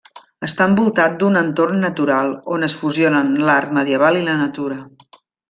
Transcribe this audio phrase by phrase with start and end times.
[0.45, 4.81] Està envoltat d'un entorn natural, on es fusionen l'art medieval i la natura.